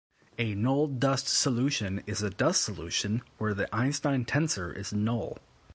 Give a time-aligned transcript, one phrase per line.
[0.39, 5.37] A null dust solution is a dust solution where the Einstein tensor is null.